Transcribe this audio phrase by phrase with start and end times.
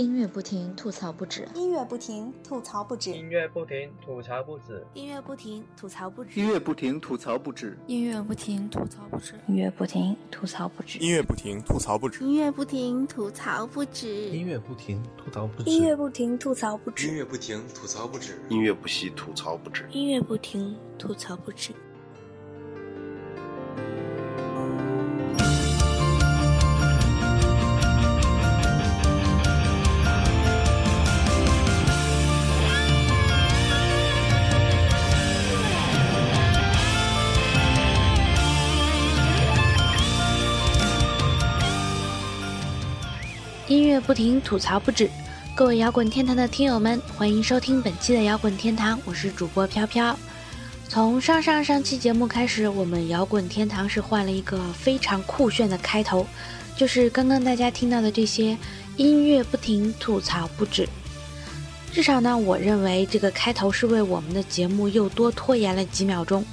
[0.00, 1.46] 音乐不停，吐槽不止。
[1.54, 3.10] 音乐不停，吐槽不止。
[3.10, 4.82] 音乐不停，吐槽不止。
[4.94, 6.40] 音乐不停，吐槽不止。
[6.40, 7.74] 音乐不停，吐槽不止。
[7.86, 9.34] 音乐不停，吐槽不止。
[9.46, 10.08] 音乐不停，
[10.40, 10.98] 吐槽不止。
[10.98, 12.24] 音乐不停，吐槽不止。
[12.24, 14.16] 音乐不停，吐槽不止。
[14.30, 15.70] 音乐不停，吐槽不止。
[15.70, 17.06] 音乐不停，吐槽不止。
[17.06, 18.40] 音乐不停，吐槽不止。
[18.48, 19.86] 音乐不息，吐槽不止。
[19.90, 21.74] 音乐不停，吐槽不止。
[44.10, 45.08] 不停，吐槽不止。
[45.54, 50.18] 各位摇滚天堂的听友们，欢迎收听本期的摇滚天堂，我是主播飘飘。
[50.88, 56.26] 从上上上期节目开始，我们摇滚天堂是换了一个非常酷炫的开头，
[56.76, 58.58] 就是刚刚大家听到的这些
[58.96, 60.88] 音乐不停，吐槽不止。
[61.92, 66.44] 至少呢，我认为这个开头是为我们的节目又多拖延了几秒钟，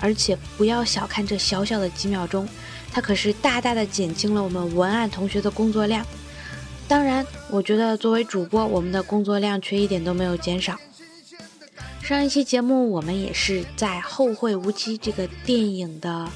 [0.00, 2.46] 而且不要小看这小小的几秒钟，
[2.92, 6.04] 它可是大大的减轻了我们文案同学的工作量。
[6.90, 10.76] 当然，我觉得作为主播，我们的工作量却一点都没有减少。
[12.02, 16.28] 上一期节目，我们也是在《后会无期》这个电影的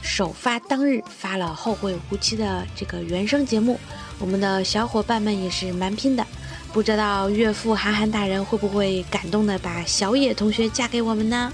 [0.00, 3.78] 首发当日发了《后会无期》的这个原声节目，
[4.18, 6.26] 我们的小伙伴们也是蛮拼的。
[6.72, 11.52] 不知道岳父韩寒大人会不会感动的把小野同学嫁给我们呢？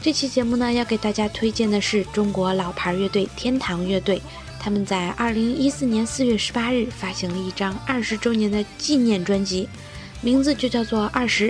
[0.00, 4.22] 这期节目呢，要给大家推荐的是中国老牌乐队天堂乐队。
[4.68, 9.66] 他们在二零一四年四月十八日发行了一张二十周年的纪念专辑，
[10.20, 11.48] 名字就叫做《二十》。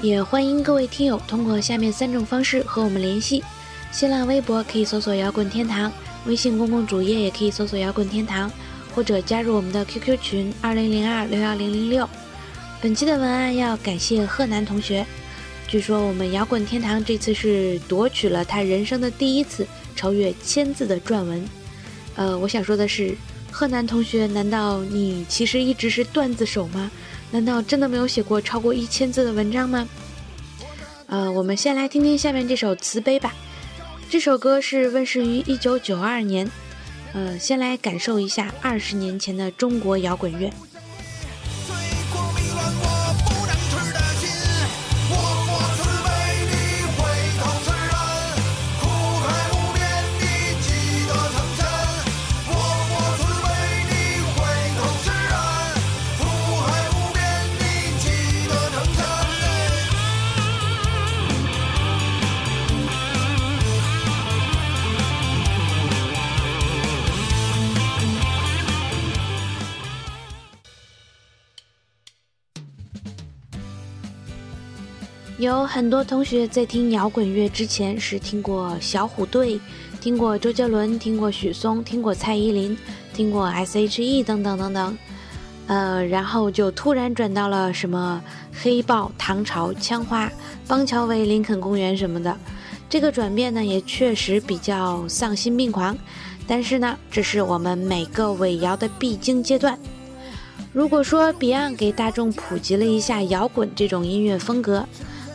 [0.00, 3.44] 也欢迎各位听友通过下面三种方式和我们联系：
[3.92, 5.92] 新浪微博可以搜索“摇滚天堂”，
[6.24, 8.50] 微信公共主页也可以搜索“摇滚天堂”，
[8.96, 12.08] 或者加入我们的 QQ 群二零零二六幺零零六。
[12.80, 15.04] 本期的文案要感谢贺南同学，
[15.66, 21.46] 据说我们摇滚天堂这次是夺取了他人生的第一次超越千字的撰文。
[22.18, 23.16] 呃，我想说的是，
[23.52, 26.90] 贺南同学，难道你其实一直是段子手吗？
[27.30, 29.88] 难道真的没有写过超过一千字的文章吗？
[31.06, 33.32] 呃，我们先来听听下面这首《慈悲》吧。
[34.10, 36.50] 这首歌是问世于一九九二年。
[37.12, 40.52] 呃，先来感受一下二十年前的中国摇滚乐。
[75.38, 79.60] 有很多同学在听摇滚乐之前是听过小虎队，
[80.00, 82.76] 听过周杰伦，听过许嵩，听过蔡依林，
[83.14, 84.98] 听过 S.H.E 等等等等，
[85.68, 88.20] 呃，然后就突然转到了什么
[88.52, 90.28] 黑豹、唐朝、枪花、
[90.66, 92.36] 邦乔维、林肯公园什么的。
[92.90, 95.96] 这个转变呢，也确实比较丧心病狂。
[96.48, 99.78] 但是呢，这是我们每个尾摇的必经阶段。
[100.72, 104.84] 如果说 Beyond 给大众普及了一下摇滚这种音乐风格。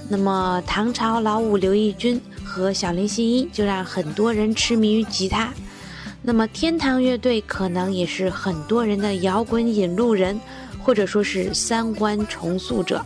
[0.10, 5.52] 那么，唐朝老五刘奕君和小林信一就让很多人痴迷于吉他。
[6.22, 10.40] 那么，天堂乐队可能也是很多人的摇滚引路人，
[10.84, 13.04] 或者说是三观重塑者。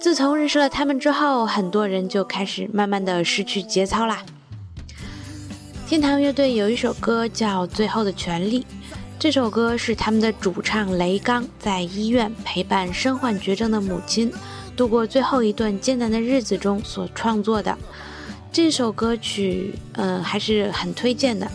[0.00, 4.22] 自从认识了他们之后，很多人就开始慢慢的失去节操啦。
[5.86, 8.60] 天堂乐队有一首歌叫《最后的权利》，
[9.18, 14.32] 这首歌是他们的主唱雷刚在医院陪伴身患绝症的母亲。
[14.80, 17.76] 度过最后一段艰难的日子中所创作的
[18.50, 21.46] 这首歌曲，嗯，还是很推荐的。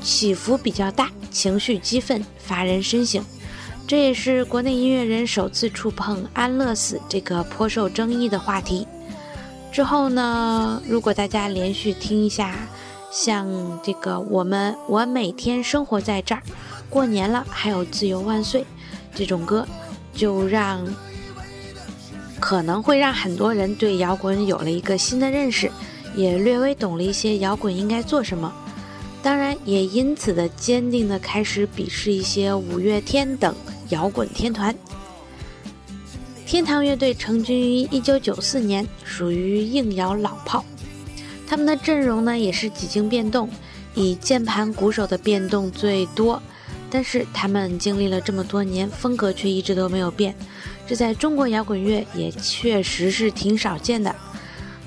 [0.00, 3.24] 起伏比较大，情绪激愤，发人深省。
[3.86, 8.84] 这也是国内音乐人首次触碰安乐死这个颇受争议的话题。
[9.70, 12.52] 之后呢，如果大家连续听一下，
[13.12, 13.46] 像
[13.80, 16.42] 这个我们我每天生活在这儿，
[16.90, 18.64] 过年了还有自由万岁
[19.14, 19.64] 这种歌，
[20.12, 20.84] 就让。
[22.42, 25.70] 可能会让很多人对摇滚有了一个新的认识，
[26.16, 28.52] 也略微懂了一些摇滚应该做什么。
[29.22, 33.54] 当然，也因此的坚定的开始鄙视一些五月天等
[33.90, 34.74] 摇滚天团。
[36.44, 40.64] 天堂乐队成军于一九九四年，属于硬摇老炮。
[41.46, 43.48] 他们的阵容呢也是几经变动，
[43.94, 46.42] 以键盘鼓手的变动最多。
[46.90, 50.34] 但是他们经历了这么多年，风格却一直都没有变，
[50.86, 54.14] 这在中国摇滚乐也确实是挺少见的。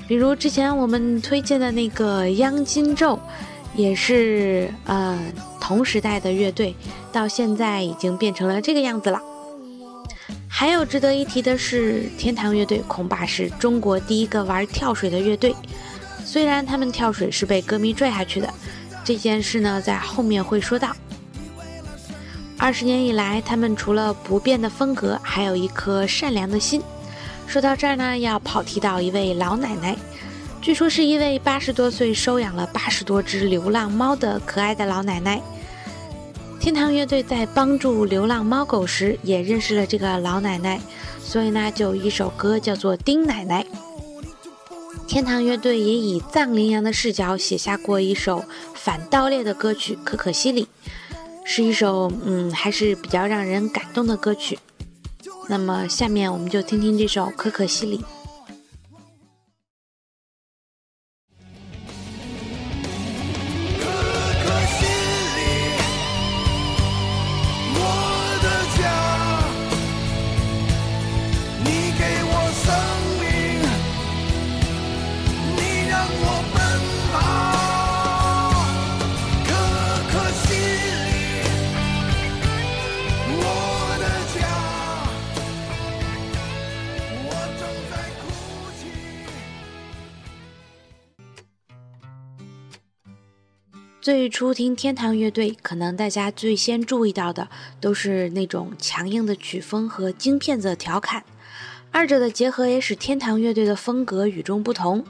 [0.07, 3.19] 比如之前我们推荐的那个央金咒，
[3.75, 5.19] 也是呃
[5.59, 6.75] 同时代的乐队，
[7.11, 9.19] 到现在已经变成了这个样子了。
[10.47, 15.55] 还有值得一提的是，天堂乐队恐怕是中国第一个玩跳水的乐队，
[16.23, 18.53] 虽然他们跳水是被歌迷拽下去的，
[19.03, 20.95] 这件事呢在后面会说到。
[22.65, 26.81] 二十年以来，他们除了不变的风格，还有一颗善良的心。
[27.45, 29.95] 说到这儿呢，要跑题到一位老奶奶，
[30.63, 35.39] 据说是一位八十多岁收养了八十多只流浪猫的可爱的老奶奶。
[36.59, 40.81] 天堂乐队在帮助流浪猫狗时，也认识了这个老奶奶，
[41.23, 43.63] 所以呢，就有一首歌叫做《丁奶奶》。
[45.05, 50.63] 天堂乐队也以藏羚羊的视角写下过一首反盗猎的歌曲《可可西里》。
[51.45, 54.57] 是一首嗯，还是比较让人感动的歌曲。
[55.47, 57.99] 那么，下面我们就听听这首《可可西里》。
[94.05, 97.49] 最初听天堂乐队，可能大家最先注意到的
[97.81, 101.23] 都是那种强硬的曲风和京片子的调侃，
[101.89, 105.03] 二者的结合也使天堂乐队的风格与众不同。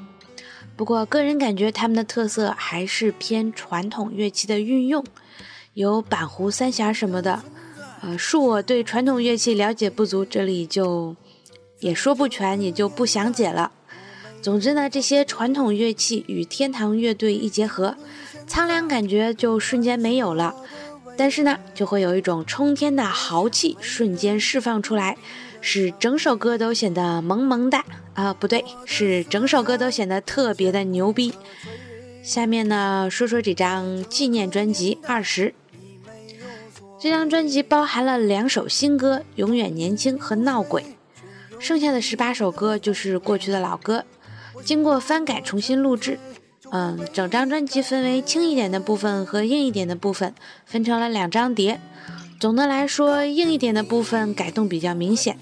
[0.77, 5.03] 不过，个人感觉他们的特色还是偏传统乐器的运用，
[5.73, 7.43] 有板胡、三弦什么的。
[8.01, 11.13] 呃，恕我对传统乐器了解不足，这里就
[11.81, 13.73] 也说不全，也就不详解了。
[14.45, 17.95] 总之呢，这些传统乐器与天堂乐队一结合。
[18.45, 20.53] 苍凉感觉就瞬间没有了，
[21.17, 25.17] 但是呢，就会有一种冲天的豪气瞬间释放出来，
[25.61, 27.83] 使整首歌都显得萌萌哒
[28.13, 31.33] 啊，不对，是整首歌都显得特别的牛逼。
[32.21, 35.47] 下面呢，说说这张纪念专辑《二十》。
[37.01, 40.83] 这张专辑包含了两首新歌《永远年轻》和《闹鬼》，
[41.59, 44.05] 剩下的十八首歌就是过去的老歌，
[44.63, 46.19] 经过翻改重新录制。
[46.71, 50.33] 嗯，整张专辑分为轻一点的部分和硬一点的部分，
[50.65, 51.79] 分成了两张碟。
[52.39, 55.37] 总的来说，硬一点的部分改动比较明显。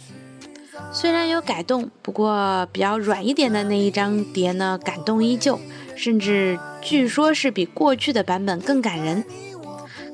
[0.92, 5.60] 虽然有改动，不过比较软一点的那一张碟呢，感动依旧，
[5.96, 9.24] 甚至据说是比过去的版本更感人。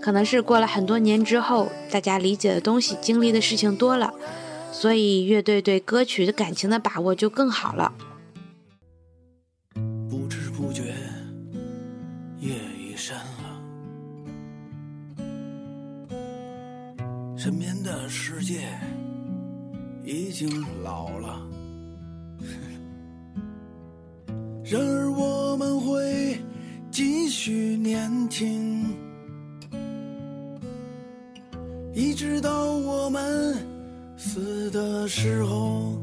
[0.01, 4.13] 可能是过了很多年之后，大家理解的东西、经历的事情多了，
[4.71, 7.91] 所以乐队对歌曲的感情的把握就更好了。
[17.39, 18.67] 身边的世界
[20.03, 20.49] 已经
[20.83, 21.41] 老了，
[24.65, 26.37] 然而我们会
[26.91, 28.93] 继续年轻，
[31.93, 33.55] 一直到我们
[34.17, 35.98] 死的时候。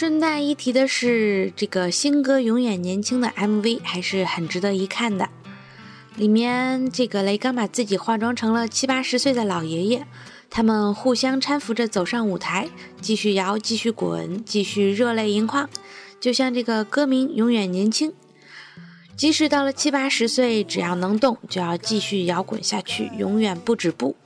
[0.00, 5.28] 顺带一提的是，这个新歌《永远年轻》的 MV 还是很值得一看的。
[6.16, 10.06] 里面这个雷刚把自己化妆成了七八十岁的老爷爷，
[10.48, 12.70] 他们互相搀扶着走上舞台，
[13.02, 15.68] 继续摇，继续滚，继续热泪盈眶，
[16.18, 18.10] 就像这个歌名《永远年轻》。
[19.14, 24.16] 即使到了七八十岁，只要能动，就要继续摇滚下去，永远不止步。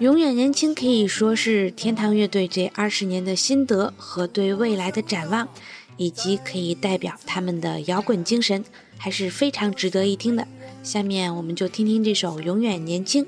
[0.00, 5.48] 永远年轻可以说是天堂乐队这二十年的心得和对未来的展望，
[5.96, 8.64] 以及可以代表他们的摇滚精神，
[8.96, 10.46] 还是非常值得一听的。
[10.84, 13.24] 下面我们就听听这首《永远年轻》。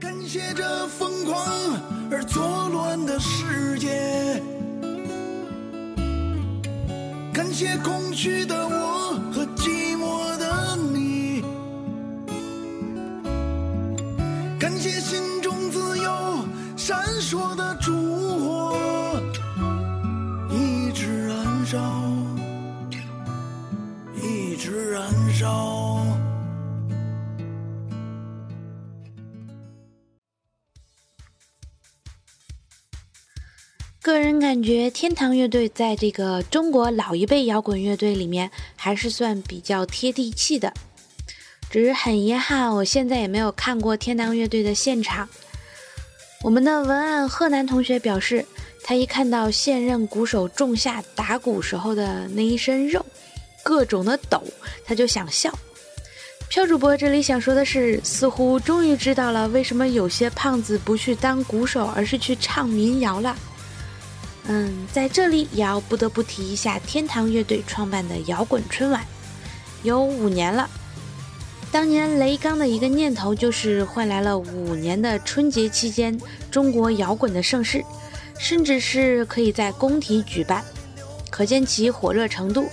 [0.00, 1.36] 感谢这疯狂
[2.10, 4.40] 而错乱的世界，
[7.30, 10.23] 感谢空虚的我和寂寞
[14.64, 17.92] 感谢心中自由闪烁的烛
[18.40, 19.22] 火，
[20.50, 21.78] 一直燃烧，
[24.22, 26.02] 一直燃烧。
[34.00, 40.72] 个人感觉，天堂乐队在这个中国老一辈摇滚乐队里面还是算比较贴地气的。
[41.74, 45.28] 只是很遗憾，我现在也没有看过天堂乐队的现场。
[46.40, 48.46] 我们的文案贺南同学表示，
[48.84, 53.04] 他一看到现任鼓手仲夏打鼓时候的那一身肉，
[53.64, 54.40] 各种的抖，
[54.84, 55.52] 他就想笑。
[56.48, 63.36] 飘主播这里想说的是，似乎终于知道了为什么有些胖子不去当鼓手，而是去唱民谣了。
[64.46, 69.04] 嗯，在这里也要不得不提一下天堂乐队创办的摇滚春晚，
[69.82, 70.70] 有五年了。
[71.74, 76.16] 当年雷刚的一个念头就是换来了五年的春节期间
[76.48, 77.84] 中国摇滚的盛世，
[78.38, 80.64] 甚至是可以在工体举办，
[81.30, 82.68] 可见其火热程度。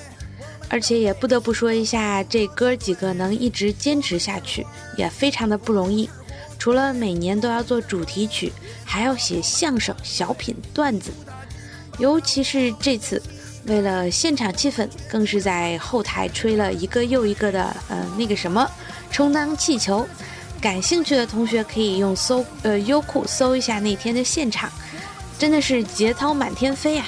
[0.69, 4.63] 而且也不得不说一下，这哥几个能一直坚持下去，
[4.95, 6.07] 也非常的不容易。
[6.59, 8.53] 除了每年都要做主题曲，
[8.85, 11.09] 还要写相声、小品、段子。
[11.97, 13.19] 尤其是这次，
[13.65, 18.69] 为了现场气氛，更是在后台吹了一个又一个的呃那个什么
[19.11, 20.07] 充当气球。
[20.61, 24.71] 感兴趣的同学可以用搜呃优酷搜一下那天的现场，
[25.39, 27.05] 真的是节操满天飞呀！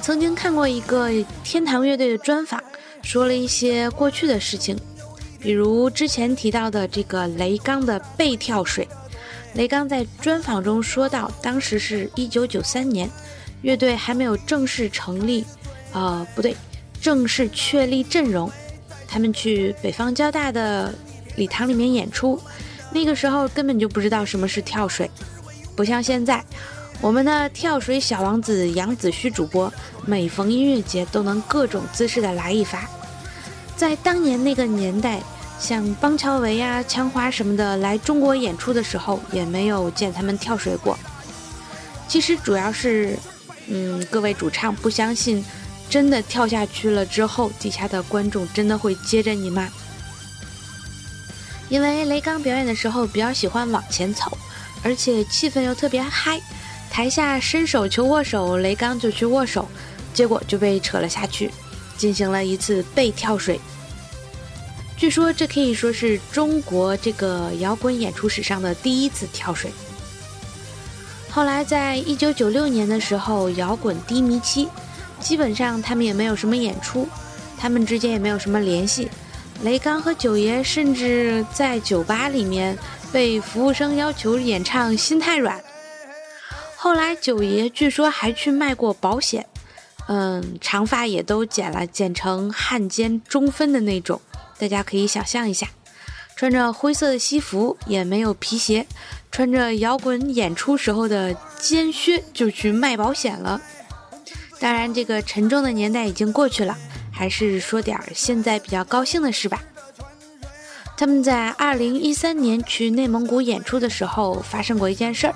[0.00, 1.10] 曾经看过一个
[1.42, 2.62] 天堂乐队的专访，
[3.02, 4.78] 说了一些过去的事情，
[5.40, 8.88] 比如之前提到的这个雷刚的背跳水。
[9.54, 13.10] 雷刚在专访中说到，当时是一九九三年。
[13.62, 15.42] 乐队还没有正式成立，
[15.92, 16.54] 呃，不对，
[17.00, 18.52] 正式确立阵容。
[19.14, 20.92] 他们去北方交大的
[21.36, 22.36] 礼堂里面演出，
[22.90, 25.08] 那个时候根本就不知道什么是跳水，
[25.76, 26.44] 不像现在，
[27.00, 29.72] 我们的跳水小王子杨子胥主播，
[30.04, 32.90] 每逢音乐节都能各种姿势的来一发。
[33.76, 35.22] 在当年那个年代，
[35.60, 40.98] 像邦乔维呀、枪花什么的来中国演出的时候，也没有见他们跳水过。
[42.08, 43.16] 其实主要是。
[43.66, 45.42] 嗯，各位主唱不相信，
[45.88, 49.68] 真的跳下去了之后，底下的观众真的会接着你吗？
[51.68, 54.36] 因为雷刚表演的时候比较喜欢往前走，
[54.82, 56.40] 而且气氛又特别嗨，
[56.90, 59.68] 台下伸手求握手，雷刚就去握手，
[60.12, 61.50] 结果就被扯了下去，
[61.96, 63.60] 进行了一次背跳水。
[64.96, 69.72] 据说这可以说是中国这个摇滚演出史上的第一次跳水。
[71.30, 74.68] 后来，在一九九六年的时候，摇滚低迷期，
[75.24, 77.08] 基本上他们也没有什么演出，
[77.58, 79.10] 他们之间也没有什么联系。
[79.62, 82.76] 雷刚和九爷甚至在酒吧里面
[83.10, 85.58] 被服务生要求演唱《心太软》。
[86.76, 89.46] 后来，九爷据说还去卖过保险，
[90.08, 94.20] 嗯，长发也都剪了，剪成汉奸中分的那种，
[94.58, 95.66] 大家可以想象一下，
[96.36, 98.86] 穿着灰色的西服，也没有皮鞋。
[99.30, 103.60] 穿着摇滚演出时候的尖靴就去卖保险了。
[104.64, 106.74] 当然，这个沉重的年代已经过去了，
[107.12, 109.62] 还是说点现在比较高兴的事吧。
[110.96, 115.34] 他们在二零一三年去内蒙古演出的时候，发生过一件事儿，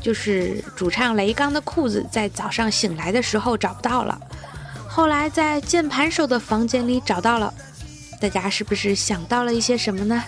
[0.00, 4.16] 就是主唱雷刚的裤子在早上醒来的时候找不到了，
[4.88, 7.52] 后来在键盘手的房间里找到了。
[8.20, 10.22] 大家是不是想到了一些什么呢？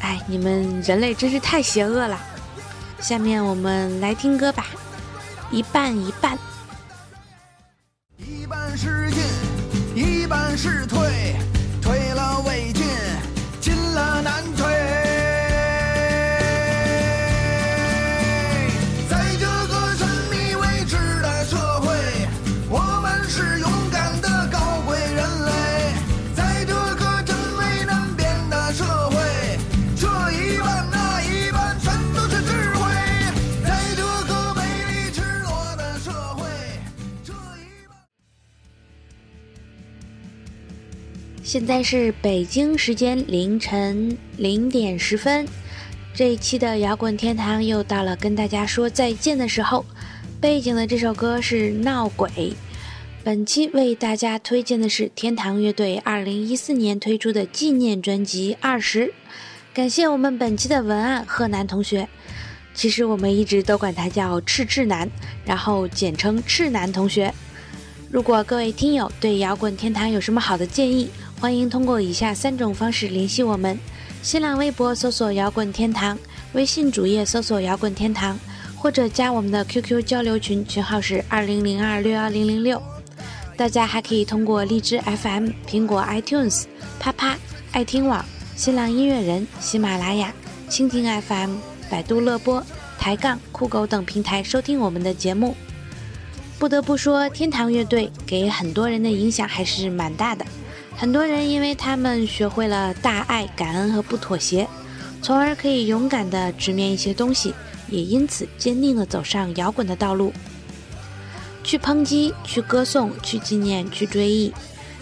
[0.00, 2.18] 哎，你们人类真是太邪恶了！
[2.98, 4.66] 下面我们来听歌吧，
[5.52, 6.36] 一半一半。
[9.96, 11.05] 一半是退，
[41.46, 45.46] 现在是北京时间凌晨零点十分，
[46.12, 49.86] 这一期的摇滚天堂又到了跟大家说再见的时候。
[50.40, 52.28] 背景的这首歌是《闹鬼》。
[53.22, 59.06] 本期为大家推荐的是天堂乐队二零一四年推出的纪念专辑《二十》。
[59.72, 62.08] 感谢我们本期的文案贺南同学，
[62.74, 65.08] 其实我们一直都管他叫赤赤男，
[65.44, 67.32] 然后简称赤男同学。
[68.10, 71.08] 如果各位听友对摇滚天堂有什么好的建议，
[71.38, 73.78] 欢迎通过以下三种方式联系我们：
[74.22, 76.18] 新浪微博搜索“摇滚天堂”，
[76.54, 78.38] 微信主页搜索“摇滚天堂”，
[78.74, 82.82] 或者加我们的 QQ 交流群，群号是二零零二六幺零零六。
[83.54, 86.64] 大家还可以通过荔枝 FM、苹果 iTunes、
[86.98, 87.36] 啪啪、
[87.72, 88.24] 爱听网、
[88.56, 90.32] 新浪音乐人、喜马拉雅、
[90.70, 91.56] 蜻蜓 FM、
[91.90, 92.64] 百度乐播。
[92.98, 95.54] 抬杠、酷狗等平台收听我们的节目。
[96.58, 100.44] 不得不说，天堂乐队给很多人的影响还是蛮大的。
[100.98, 104.66] 很多人因为他们学会了大爱、感恩和不妥协，
[105.20, 107.54] 从而可以勇敢地直面一些东西，
[107.88, 110.32] 也因此坚定地走上摇滚的道路。
[111.62, 114.52] 去抨击，去歌颂，去纪念，去追忆。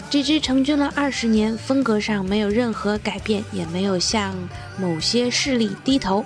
[0.09, 4.35] 这支成军了二十年，风格上没有任何改变，也没有向
[4.77, 6.25] 某些势力低头。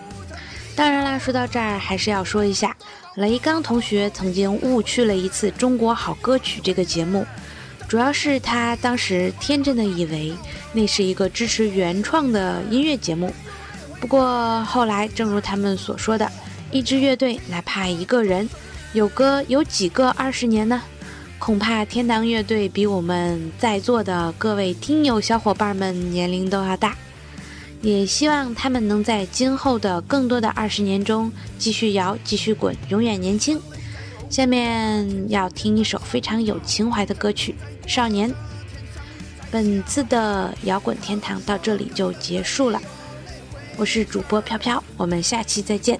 [0.75, 2.75] 当然啦，说到这儿，还是要说一下。
[3.15, 7.25] 雷刚同学曾经误去了一次《中国好歌曲》这个节目，
[7.89, 10.31] 主要是他当时天真的以为
[10.74, 13.34] 那是一个支持原创的音乐节目。
[14.00, 16.31] 不过后来，正如他们所说的，
[16.72, 18.48] 一支乐队哪怕一个人
[18.93, 20.79] 有歌有几个二十年呢？
[21.39, 26.96] 恐怕天堂乐队比我们在座的各位听友小伙伴们年龄都要大。
[27.81, 33.60] 也希望他们能在今后的更多的二十年中继续摇，继续滚，永远年轻。
[34.29, 37.55] 下面要听一首非常有情怀的歌曲
[37.88, 38.29] 《少年》。
[39.50, 42.79] 本次的摇滚天堂到这里就结束了，
[43.75, 46.00] 我是主播飘飘，我们下期再见。